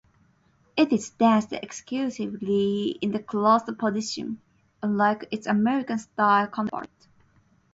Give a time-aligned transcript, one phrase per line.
[0.75, 4.41] It is danced exclusively in the closed position,
[4.81, 6.89] unlike its American Style counterpart.